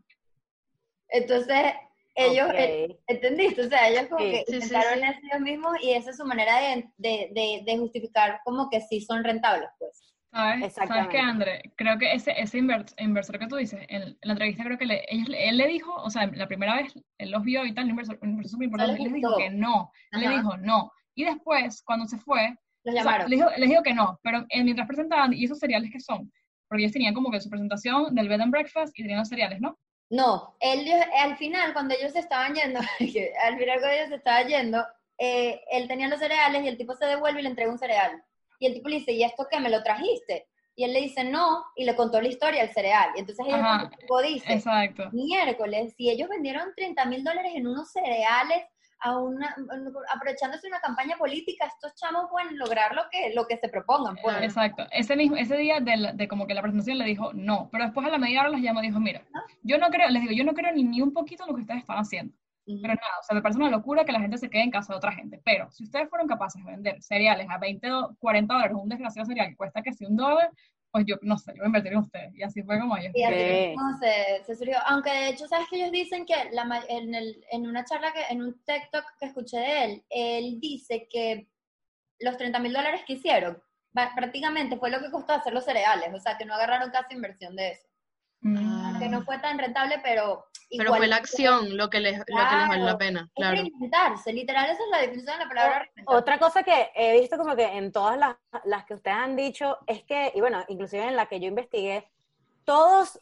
[1.09, 1.73] Entonces,
[2.15, 2.55] ellos, Ok.
[2.59, 3.63] eh, ¿entendiste?
[3.63, 4.31] O sea, ellos como Sí.
[4.31, 5.05] que Sí, sí, inventaron sí.
[5.05, 8.81] eso ellos mismos y esa es su manera de, de, de, de justificar como que
[8.83, 10.15] sí son rentables, pues.
[10.33, 10.75] ¿Sabes?
[10.75, 11.73] ¿Sabes qué, André?
[11.77, 14.87] Creo que ese, ese inver- inversor que tú dices, en, en la entrevista creo que
[14.87, 17.85] le, ellos, él le dijo, o sea, la primera vez él los vio y tal,
[17.85, 20.93] un inversor, un inversor súper importante, él les dijo que no, él le dijo no.
[21.17, 23.31] Y después, cuando se fue, Los o sea, llamaron.
[23.31, 26.33] les, dijo que no, pero eh, mientras presentaban, ¿y esos cereales qué son?
[26.69, 29.61] Porque ellos tenían como que su presentación del bed and breakfast y tenían los cereales,
[29.61, 29.79] ¿no?
[30.11, 34.49] No, ellos, al final, cuando ellos se estaban yendo, al final cuando ellos se estaban
[34.49, 34.85] yendo,
[35.19, 38.23] eh, él tenía los cereales y el tipo se devuelve y le entrega un cereal.
[38.59, 39.61] Y el tipo le dice, ¿y esto qué?
[39.61, 40.49] ¿Me lo trajiste?
[40.75, 43.11] Y él le dice, no, y le contó la historia del cereal.
[43.15, 43.91] Y entonces ellos,
[44.25, 45.11] dice, Exacto.
[45.13, 48.65] miércoles, si ellos vendieron 30 mil dólares en unos cereales,
[49.03, 49.55] a una,
[50.15, 54.17] aprovechándose de una campaña política, estos chamos pueden lograr lo que, lo que se propongan.
[54.23, 54.37] Pues.
[54.43, 54.87] Exacto.
[54.91, 58.11] Ese mismo, ese día de, como que la presentación le dijo no, pero después a
[58.11, 59.23] la media hora los llamó y dijo, mira,
[59.63, 61.81] yo no creo, les digo, yo no creo ni, ni un poquito lo que ustedes
[61.81, 62.35] están haciendo.
[62.67, 64.93] Pero nada, o sea, me parece una locura que la gente se quede en casa
[64.93, 65.41] de otra gente.
[65.45, 69.27] Pero si ustedes fueron capaces de vender cereales a 20, do- 40 dólares, un desgraciado
[69.27, 70.51] cereal que cuesta que si un dólar,
[70.91, 72.35] pues yo no sé, yo voy a invertir en ustedes.
[72.35, 73.13] Y así fue como ellos.
[73.15, 73.69] Y así Sí.
[73.69, 74.77] mismo se, se surgió.
[74.87, 78.23] Aunque de hecho, ¿sabes que ellos dicen que la, en, el, en una charla, que
[78.31, 81.49] en un TikTok que escuché de él, él dice que
[82.19, 86.13] los 30 mil dólares que hicieron prácticamente fue lo que costó hacer los cereales.
[86.15, 87.87] O sea, que no agarraron casi inversión de eso.
[88.43, 88.57] Mm.
[89.01, 90.47] Que no fue tan rentable, pero.
[90.77, 92.99] Pero fue la acción lo que les, lo que les valió la Claro.
[92.99, 93.57] pena, Es claro.
[93.57, 94.33] reinventarse.
[94.33, 96.17] Literal, esa es la definición de la palabra reinventarse.
[96.19, 99.79] Otra cosa que he visto como que en todas las, las que ustedes han dicho
[99.89, 102.09] es que, y bueno, inclusive en la que yo investigué,
[102.65, 103.19] todos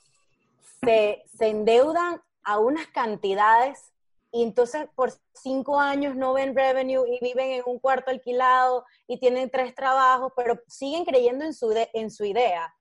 [0.84, 3.92] se, se endeudan a unas cantidades
[4.30, 9.18] y entonces por cinco años no ven revenue y viven en un cuarto alquilado y
[9.18, 12.74] tienen tres trabajos, pero siguen creyendo en su, de- en su idea,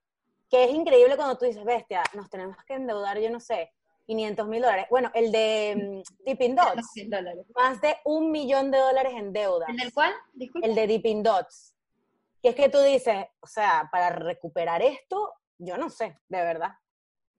[0.49, 3.71] que es increíble cuando tú dices, bestia, nos tenemos que endeudar, yo no sé,
[4.05, 4.85] 500 mil dólares.
[4.89, 7.45] Bueno, el de mm, Dipping Dots, 100 dólares.
[7.55, 10.13] más de un millón de dólares en deuda ¿El del cual?
[10.33, 10.67] Disculpe.
[10.67, 11.73] el de Dipping Dots.
[12.41, 16.71] Que es que tú dices, o sea, para recuperar esto, yo no sé, de verdad.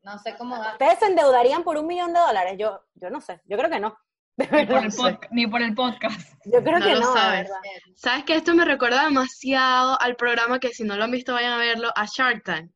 [0.03, 0.73] No sé cómo da.
[0.73, 2.57] ¿Ustedes se endeudarían por un millón de dólares?
[2.59, 3.97] Yo, yo no sé, yo creo que no.
[4.39, 4.85] De Ni, por verdad.
[4.85, 6.21] el podca- ni por el podcast.
[6.45, 7.51] Yo creo No que lo no, sabes.
[7.97, 11.53] ¿Sabes que Esto me recuerda demasiado al programa que si no lo han visto vayan
[11.55, 12.71] a verlo, a Shark Tank.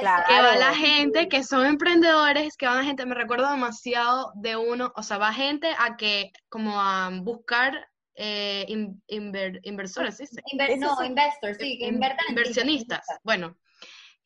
[0.00, 0.24] Claro.
[0.28, 4.56] Que va la gente que son emprendedores, que van a gente, me recuerdo demasiado de
[4.56, 10.24] uno, o sea, va gente a que, como a buscar eh, in- inver- inversores, ¿sí?
[10.52, 13.56] Inver- Eso no, investors, sí, que en inversionistas, bueno,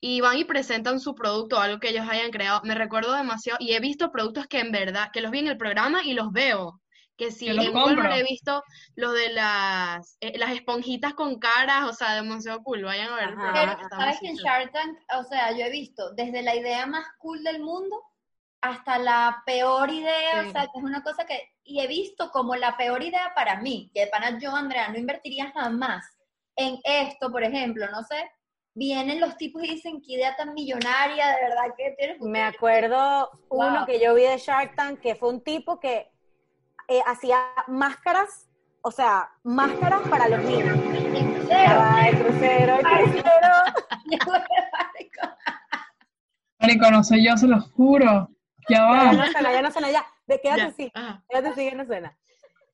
[0.00, 2.60] y van y presentan su producto o algo que ellos hayan creado.
[2.64, 5.56] Me recuerdo demasiado, y he visto productos que en verdad, que los vi en el
[5.56, 6.80] programa y los veo.
[7.18, 8.10] Que si en compro.
[8.12, 8.62] he visto
[8.94, 13.34] los de las, eh, las esponjitas con caras, o sea, demasiado cool, vayan a ver
[13.52, 17.04] Pero, ¿sabes que en Shark Tank, o sea, yo he visto desde la idea más
[17.18, 18.00] cool del mundo
[18.60, 20.48] hasta la peor idea, Sí.
[20.48, 23.60] o sea, que es una cosa que, y he visto como la peor idea para
[23.60, 26.04] mí, que de pana yo, Andrea, no invertiría jamás
[26.56, 28.30] en esto, por ejemplo, no sé,
[28.74, 33.28] vienen los tipos y dicen, qué idea tan millonaria, de verdad que tienes Me acuerdo
[33.48, 33.86] uno Wow.
[33.86, 36.12] que yo vi de Shark Tank, que fue un tipo que
[36.88, 38.48] eh, hacía máscaras,
[38.82, 40.76] o sea, máscaras para los niños.
[41.48, 43.48] Ya va, el crucero, el crucero.
[46.60, 48.28] Marico, no soy yo, se lo juro.
[48.68, 49.12] Ya Ya va.
[49.12, 50.06] no suena, ya no suena, ya.
[50.26, 50.90] De- Quédate Ya, así.
[50.94, 51.24] ajá.
[51.28, 52.18] Fíjate, sigue no suena.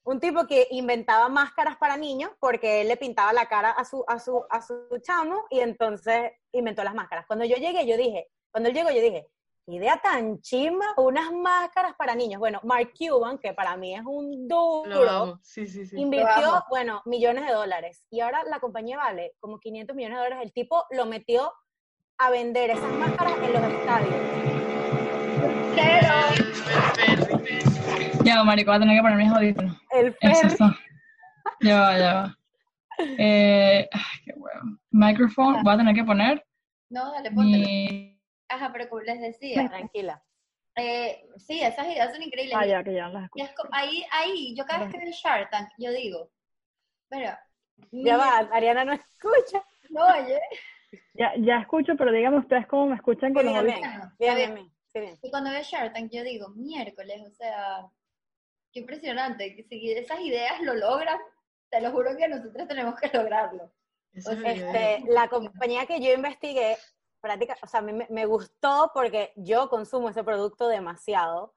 [0.05, 4.05] Un tipo que inventaba máscaras para niños porque él le pintaba la cara a su,
[4.09, 7.27] a su, a su chamo y entonces inventó las máscaras.
[7.27, 9.29] Cuando yo llegué, yo dije, cuando él llegó, yo dije, "Qué
[9.67, 12.39] idea tan chimba, unas máscaras para niños.
[12.39, 15.99] Bueno, Mark Cuban, que para mí es un duro, sí, sí, sí.
[15.99, 18.05] invirtió, bueno, millones de dólares.
[18.11, 20.45] Y ahora la compañía vale como 500 millones de dólares.
[20.47, 21.53] El tipo lo metió
[22.19, 24.15] a vender esas máscaras en los estadios.
[28.25, 29.77] Ya, va, marico, voy a tener que poner mis audífonos.
[29.91, 30.75] El Eso ferry.
[31.61, 32.39] Ya va, ya va.
[32.99, 34.79] Eh, ay, qué huevo.
[34.91, 36.47] Microphone, voy a tener que poner
[36.91, 38.14] No, dale, mi...
[38.49, 40.23] Ajá, pero como les decía, Tranquila.
[40.77, 42.57] eh, sí, esas ideas son increíbles.
[42.59, 43.69] Ah, ya, que ya las Y escucho.
[43.73, 46.31] ahí, ahí, yo cada vez que veo Shark Tank, yo digo,
[47.09, 47.31] pero,
[47.93, 49.65] Ya va, Ariana no escucha.
[49.91, 50.41] no, oye,
[51.15, 53.65] Ya, ya escucho, pero díganme ustedes cómo me escuchan con los
[54.19, 54.71] Bien.
[55.23, 57.85] Y cuando veo Shark Tank, yo digo, miércoles, o sea,
[58.73, 61.19] qué impresionante, que si esas ideas lo logran,
[61.71, 63.73] te lo juro que nosotros tenemos que lograrlo.
[64.15, 66.77] Este, la compañía que yo investigué,
[67.25, 71.55] práctica, o sea, a mí me, me gustó porque yo consumo ese producto demasiado,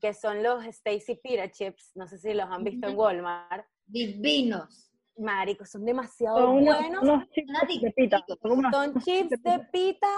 [0.00, 2.96] que son los Stacy Pita Chips, no sé si los han visto en.
[2.98, 3.66] Walmart.
[3.86, 4.90] Divinos.
[5.18, 7.02] Marico, son demasiado Son unos, buenos.
[7.02, 8.24] unos chips de pita.
[8.40, 10.08] Son Son chips de pita.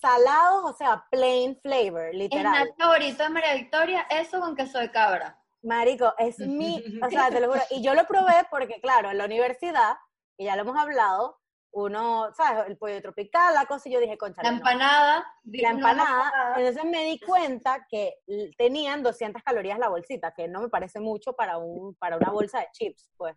[0.00, 2.64] salados, o sea, plain flavor, Es literal.
[2.66, 5.38] mi favorito de María Victoria, eso con queso de cabra.
[5.62, 7.60] Marico, es mi, o sea, te lo juro.
[7.70, 9.96] Y yo lo probé porque, claro, en la universidad,
[10.38, 11.38] y ya lo hemos hablado,
[11.72, 12.64] uno, ¿sabes?
[12.68, 15.24] El pollo tropical, la cosa, y yo dije, concha, La empanada.
[15.44, 16.54] la empanada.
[16.56, 18.14] Entonces me di cuenta que
[18.58, 22.60] tenían 200 calorías la bolsita, que no me parece mucho para, un, para una bolsa
[22.60, 23.36] de chips, pues.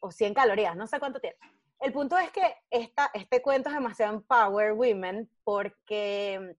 [0.00, 1.36] O 100 calorías, no sé cuánto tiene.
[1.80, 6.56] El punto es que esta, este cuento es demasiado Empower Women porque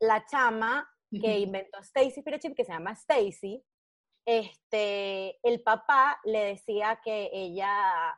[0.00, 3.62] la chama que inventó Stacy Pita Chip, que se llama Stacy,
[4.26, 8.16] este, el papá le decía que ella,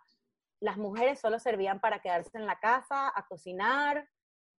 [0.61, 4.09] las mujeres solo servían para quedarse en la casa, a cocinar,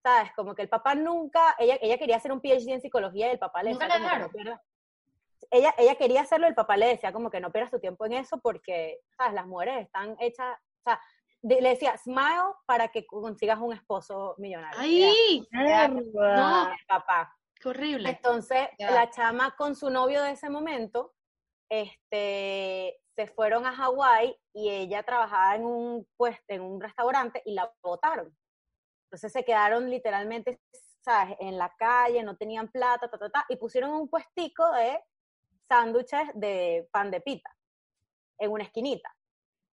[0.04, 0.32] ¿sabes?
[0.36, 3.40] Como que el papá nunca, ella, ella quería hacer un PhD en psicología y el
[3.40, 4.62] papá le decía como que no pierdas-
[5.52, 8.14] ella, ella quería hacerlo, el papá le decía como que no pierdas tu tiempo en
[8.14, 9.34] eso porque, ¿sabes?
[9.34, 11.02] Las mujeres están hechas, o sea,
[11.42, 14.80] de- le decía, smile para que consigas un esposo millonario.
[14.80, 15.48] ¡Ay!
[15.52, 16.12] Era- el
[16.88, 17.34] papá.
[17.60, 18.10] ¡Qué horrible!
[18.10, 18.92] Entonces, Ya.
[18.92, 21.14] la chama con su novio de ese momento,
[21.70, 27.54] este, se fueron a Hawái y ella trabajaba en un, pues, en un restaurante y
[27.56, 28.38] la botaron.
[29.06, 30.62] Entonces se quedaron literalmente,
[31.04, 31.36] ¿sabes?
[31.40, 35.04] En la calle, no tenían plata, ta, ta, ta, y pusieron un puestico de
[35.68, 37.50] sándwiches de pan de pita
[38.38, 39.12] en una esquinita.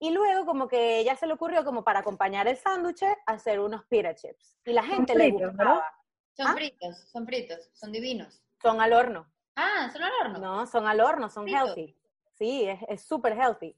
[0.00, 3.84] Y luego como que ella se le ocurrió como para acompañar el sándwich hacer unos
[3.86, 4.56] pita chips.
[4.64, 5.74] Y la gente le fritos, ¿verdad?
[5.74, 5.94] gustaba.
[6.32, 6.54] Son ¿Ah?
[6.54, 8.42] fritos, son fritos, son divinos.
[8.62, 9.30] Son al horno.
[9.54, 10.38] Ah, son al horno.
[10.38, 11.58] No, son al horno, son Frito.
[11.66, 11.96] healthy.
[12.36, 13.76] Sí, es súper healthy.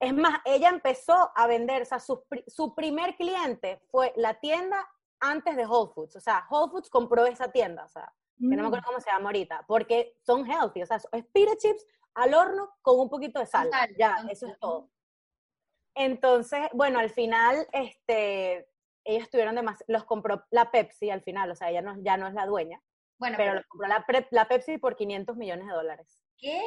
[0.00, 4.88] Es más, ella empezó a vender, o sea, su, su primer cliente fue la tienda
[5.20, 6.16] antes de Whole Foods.
[6.16, 8.66] O sea, Whole Foods compró esa tienda, o sea, que no me Mm.
[8.66, 12.76] acuerdo cómo se llama ahorita, porque son healthy, o sea, es pita chips al horno
[12.82, 13.68] con un poquito de sal.
[13.70, 14.60] sal, ya, con eso es sal.
[14.60, 14.90] todo.
[15.94, 18.68] Entonces, bueno, al final, este,
[19.04, 22.28] ellos tuvieron demasiado, los compró la Pepsi al final, o sea, ella no, ya no
[22.28, 22.80] es la dueña,
[23.18, 26.62] Bueno, pero pero los compró la, la Pepsi por 500 millones de dólares ¿qué?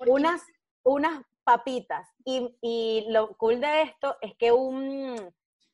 [0.00, 0.42] Unas,
[0.82, 2.08] unas papitas.
[2.24, 5.16] Y, y lo cool de esto es que un,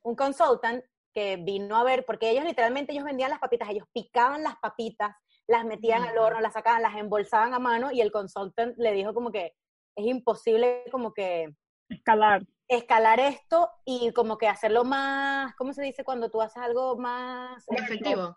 [0.02, 4.42] un consultant que vino a ver, porque ellos literalmente ellos vendían las papitas, ellos picaban
[4.42, 8.76] las papitas, las metían al horno, las sacaban, las embolsaban a mano y el consultant
[8.78, 9.54] le dijo como que
[9.96, 11.52] es imposible como que
[11.88, 12.46] Escalar.
[12.68, 17.64] escalar esto y como que hacerlo más, ¿cómo se dice cuando tú haces algo más
[17.68, 18.37] Efectivo.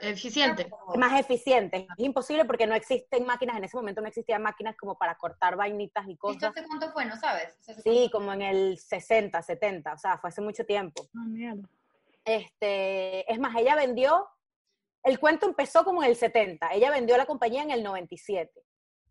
[0.00, 0.70] Eficiente.
[0.96, 1.86] más eficiente.
[1.96, 5.56] Es imposible porque no existen máquinas, en ese momento no existían máquinas como para cortar
[5.56, 6.50] vainitas y ¿Esto cosas.
[6.56, 7.04] hace cuánto fue?
[7.04, 7.56] ¿No sabes?
[7.60, 8.10] O sea, ¿hace Sí, cuánto?
[8.18, 11.02] como en el 60, 70, o sea, fue hace mucho tiempo.
[11.16, 11.68] Ah, mierda.
[12.24, 14.28] Este, es más, ella vendió,
[15.02, 18.62] el cuento empezó como en el 70, ella vendió la compañía en el 97,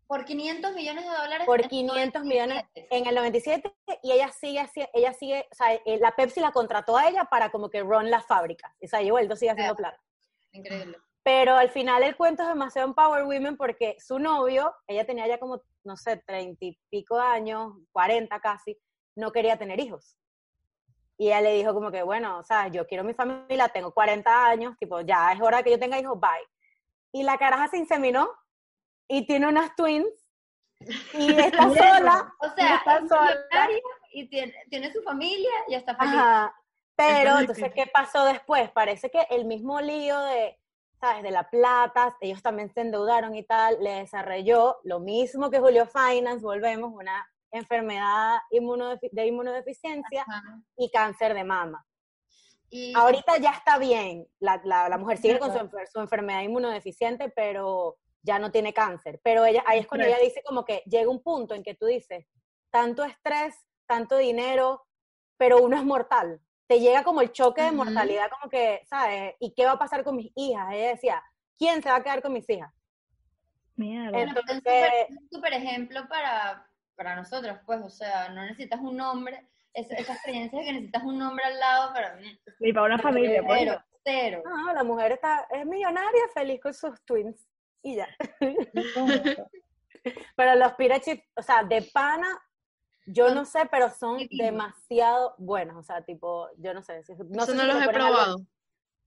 [0.06, 1.46] Por 500 millones de dólares.
[1.46, 2.88] por en 500 millones 97.
[2.96, 6.96] en el 97 y ella sigue, ella sigue, o sea, eh, la Pepsi la contrató
[6.96, 9.96] a ella para como que run la fábrica, o sea, igual sigue haciendo Claro.
[9.96, 10.00] plata.
[10.52, 10.96] Increíble.
[11.22, 15.38] Pero al final el cuento es demasiado Empower Women porque su novio, ella tenía ya
[15.38, 18.78] como, no sé, treinta y pico de años, 40 casi,
[19.16, 20.16] no quería tener hijos.
[21.18, 24.46] Y ella le dijo como que, bueno, o sea, yo quiero mi familia, tengo 40
[24.46, 26.30] años, tipo, ya es hora que yo tenga hijos, bye.
[27.12, 28.30] Y la caraja se inseminó
[29.06, 30.08] y tiene unas twins
[31.12, 32.34] y está sola.
[32.40, 33.68] O y sea, está es sola.
[34.12, 36.14] y tiene, tiene su familia y está feliz.
[36.14, 36.54] Ajá.
[37.06, 37.84] Pero Entonces, ¿qué?
[37.84, 38.70] ¿qué pasó después?
[38.70, 40.58] Parece que el mismo lío de,
[41.00, 41.22] ¿sabes?
[41.22, 45.86] De la plata, ellos también se endeudaron y tal, le desarrolló lo mismo que Julio
[45.86, 50.60] Finance, volvemos, una enfermedad inmunodefi- de inmunodeficiencia Ajá.
[50.76, 51.84] y cáncer de mama.
[52.68, 57.28] Y Ahorita ya está bien, la, la, la mujer sigue con su, su enfermedad inmunodeficiente,
[57.30, 59.20] pero ya no tiene cáncer.
[59.24, 61.86] Pero ella, ahí es cuando ella dice como que llega un punto en que tú
[61.86, 62.26] dices,
[62.70, 64.86] tanto estrés, tanto dinero,
[65.36, 66.40] pero uno es mortal.
[66.70, 69.34] Te llega como el choque de mortalidad, como que, ¿sabes?
[69.40, 70.68] ¿Y qué va a pasar con mis hijas?
[70.72, 71.20] Ella decía,
[71.58, 72.72] ¿quién se va a quedar con mis hijas?
[73.74, 74.16] Mierda.
[74.16, 74.28] Es
[75.10, 80.12] un súper ejemplo para, para nosotros, pues, o sea, no necesitas un hombre, es- esa
[80.12, 82.08] experiencia de que necesitas un hombre al lado, pero
[82.60, 83.58] Ni para una familia, pues.
[83.62, 84.42] cero, cero.
[84.44, 87.48] No, la mujer está, es millonaria, feliz con sus twins.
[87.82, 88.06] Y ya.
[90.36, 92.28] Pero los pita chips, o sea, de pana,
[93.12, 95.76] yo Son no sé, pero son demasiado buenos.
[95.76, 97.02] O sea, tipo, yo no sé.
[97.28, 98.36] no Eso sé no si los he algo- probado.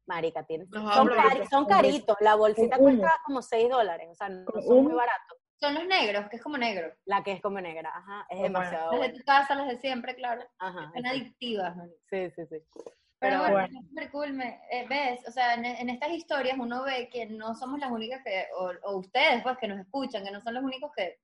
[0.05, 0.67] Marica, tienes.
[0.69, 1.09] Son,
[1.49, 2.17] son caritos.
[2.19, 4.09] La bolsita cuesta como 6 dólares.
[4.11, 5.37] O sea, no son muy baratos.
[5.59, 6.93] Son los negros, que es como negro.
[7.05, 9.77] La que es como negra, ajá, es Oh, demasiado Las de tu casa, las de
[9.77, 10.43] siempre, claro.
[10.59, 11.73] Ajá, Son adictivas,
[12.09, 12.57] sí, sí, sí.
[12.75, 12.89] Pero
[13.19, 13.79] Pero bueno, bueno.
[13.79, 17.27] es súper cool, me- eh, ves, o sea, en, en estas historias uno ve que
[17.27, 20.55] no somos las únicas que, o, o ustedes, pues, que nos escuchan, que no son
[20.55, 21.17] los únicos que,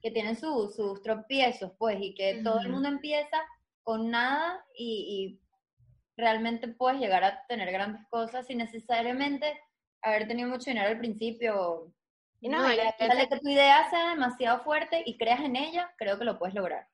[0.00, 3.38] que tienen su- sus tropiezos, pues, y que todo el mundo empieza
[3.82, 5.40] con nada y, y
[6.16, 9.58] realmente puedes llegar a tener grandes cosas sin necesariamente
[10.02, 11.92] haber tenido mucho dinero al principio.
[12.40, 15.40] Y no, No, y y- la- Dale que tu idea sea demasiado fuerte y creas
[15.40, 16.86] en ella, creo que lo puedes lograr.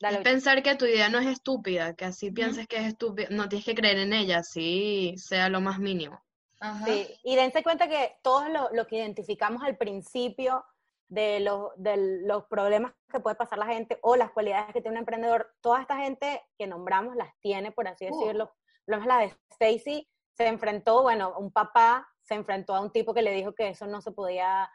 [0.00, 3.28] dale, Es pensar que tu idea no es estúpida, que así pienses que es estúpida,
[3.30, 6.20] no tienes que creer en ella, sí sea lo más mínimo.
[6.60, 6.86] Ajá.
[6.86, 10.64] Sí, y dense cuenta que todo lo, lo que identificamos al principio
[11.08, 14.96] de los, de los problemas que puede pasar la gente o las cualidades que tiene
[14.96, 18.52] un emprendedor, toda esta gente que nombramos las tiene, por así decirlo.
[18.86, 23.14] Lo menos la de Stacy se enfrentó, bueno, un papá se enfrentó a un tipo
[23.14, 24.70] que le dijo que eso no se podía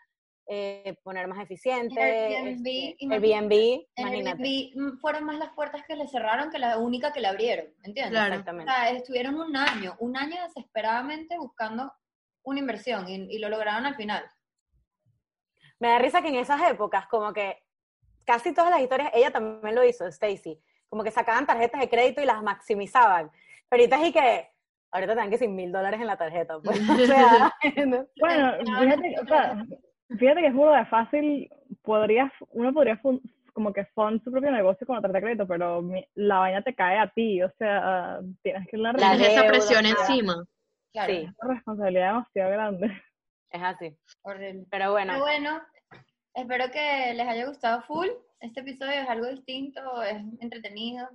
[0.48, 2.02] eh, poner más eficiente.
[2.02, 4.04] Airbnb, este.
[4.04, 7.68] Airbnb, mm, fueron más las puertas que le cerraron que la única que le abrieron,
[7.84, 8.10] ¿entiendes?
[8.12, 8.26] Claro.
[8.26, 8.72] O Exactamente.
[8.72, 11.94] sea, estuvieron un año, un año desesperadamente buscando
[12.44, 14.26] una inversión y, y lo lograron al final.
[15.84, 17.62] Me da risa que en esas épocas, como que
[18.26, 22.22] casi todas las historias, ella también lo hizo, Stacy, como que sacaban tarjetas de crédito
[22.22, 23.30] y las maximizaban.
[23.68, 24.50] Pero ahorita es y que,
[24.94, 26.58] ahorita te dan que sin mil dólares en la tarjeta.
[26.64, 27.54] Pues, o sea,
[27.86, 28.06] ¿no?
[28.18, 29.66] Bueno, fíjate, o sea,
[30.18, 31.50] fíjate que es muy de fácil,
[31.82, 35.48] podrías, uno podría fun- como que fund su propio negocio con la tarjeta de crédito,
[35.50, 39.34] pero mi- la vaina te cae a ti, o sea, tienes que la La Tienes
[39.36, 40.46] esa presión encima.
[40.94, 42.88] Claro, Sí, una responsabilidad demasiado grande.
[43.50, 43.98] es así.
[44.22, 44.66] horrible.
[44.72, 45.62] Pero bueno, Pero bueno,
[46.34, 48.08] espero que les haya gustado full.
[48.40, 51.08] Este episodio es algo distinto, es entretenido.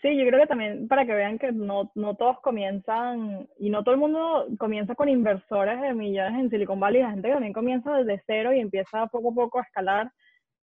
[0.00, 3.82] Sí, yo creo que también para que vean que no, no todos comienzan, y no
[3.82, 7.52] todo el mundo comienza con inversores de millones en Silicon Valley, la gente que también
[7.52, 10.12] comienza desde cero y empieza poco a poco a escalar.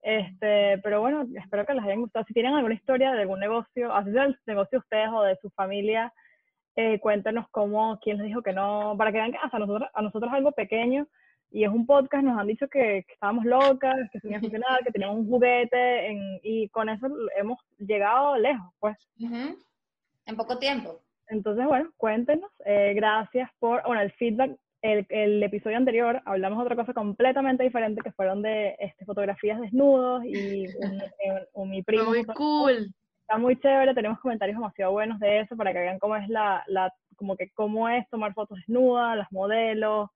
[0.02, 2.26] Este, pero bueno, espero que les hayan gustado.
[2.26, 5.36] Si tienen alguna historia de algún negocio, así sea el negocio de ustedes o de
[5.38, 6.14] su familia,
[6.76, 10.02] eh, cuéntenos cómo, quién les dijo que no, para que vean que hasta nosotros, a
[10.02, 11.08] nosotros algo pequeño
[11.52, 14.42] y es un podcast, nos han dicho que, que estábamos locas, que eso iba a
[14.42, 17.08] funcionar, que teníamos un juguete en- y con eso
[17.38, 18.98] hemos llegado lejos, pues.
[20.26, 21.00] En poco tiempo.
[21.30, 22.50] Entonces, bueno, cuéntenos.
[22.66, 24.52] Eh, gracias por, bueno, el feedback.
[24.82, 29.60] El, el episodio anterior hablamos de otra cosa completamente diferente, que fueron de este, fotografías
[29.60, 32.06] desnudos y un, eh, un- mi primo.
[32.06, 32.94] muy cool.
[33.22, 36.64] Está muy chévere, tenemos comentarios demasiado buenos de eso para que vean cómo es la,
[36.68, 40.10] la como que cómo es tomar fotos desnudas, las modelos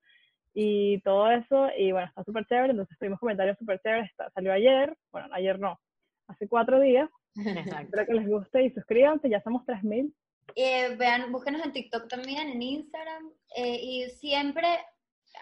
[0.54, 1.70] y todo eso.
[1.78, 4.10] Y bueno, está súper chévere, entonces tuvimos comentarios súper chéveres.
[4.10, 5.80] Está- salió ayer, bueno, ayer no,
[6.28, 7.10] hace cuatro días.
[7.36, 7.84] exacto.
[7.84, 10.14] Espero que les guste y suscríbanse, ya somos 3000.
[10.56, 14.68] Eh, vean, búsquenos en TikTok también, en Instagram, eh, y siempre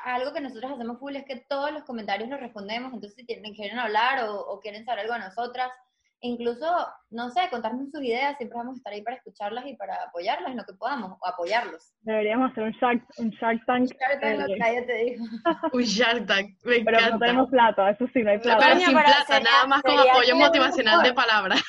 [0.04, 3.56] algo que nosotros hacemos full es que todos los comentarios los respondemos, entonces si tienen,
[3.56, 5.72] quieren hablar o, o quieren saber algo de nosotras,
[6.21, 6.65] incluso,
[7.12, 10.51] no sé, contarnos sus ideas, siempre vamos a estar ahí para escucharlas y para apoyarlas
[10.51, 11.93] en lo que podamos, o apoyarlos.
[12.01, 13.91] Deberíamos hacer un Shark, un Shark Tank.
[14.21, 15.23] eh, Ya te digo.
[15.73, 17.25] Un Shark Tank, me pero no encanta.
[17.25, 18.65] tenemos plata, eso sí, no hay plata.
[18.65, 21.15] Pero sin pero plata, sería- nada más como sería apoyo motivacional de mejor.
[21.15, 21.63] palabras.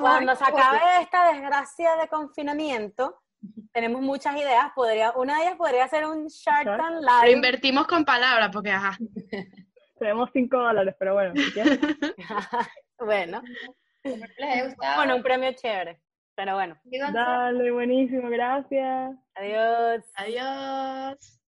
[0.00, 3.18] Cuando se acabe esta desgracia de confinamiento,
[3.72, 4.70] tenemos muchas ideas.
[4.74, 6.78] Podría, una de ellas podría ser un Shark Shark.
[6.80, 7.32] Tank Pero Live.
[7.32, 8.96] invertimos con palabras, porque ajá.
[9.98, 11.78] Tenemos 5 dólares, pero bueno, quieres.
[13.04, 13.42] bueno,
[14.04, 14.96] les haya gustado.
[14.96, 16.00] bueno, un premio chévere.
[16.34, 16.76] Pero bueno.
[17.12, 19.12] Dale, buenísimo, gracias.
[19.34, 20.04] adiós.
[20.14, 21.41] Adiós.